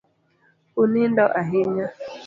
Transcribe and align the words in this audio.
Unindo 0.81 1.23
ahinya 1.39 1.85